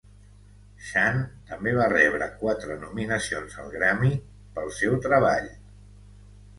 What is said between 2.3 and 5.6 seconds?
quatre nominacions al Grammy pel seu treball.